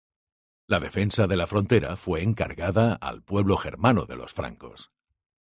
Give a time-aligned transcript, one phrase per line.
[0.73, 4.91] La defensa de la frontera fue encargada al pueblo germano de los francos.